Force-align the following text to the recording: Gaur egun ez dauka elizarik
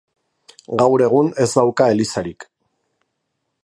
Gaur 0.83 1.03
egun 1.09 1.29
ez 1.45 1.49
dauka 1.59 1.91
elizarik 1.97 2.49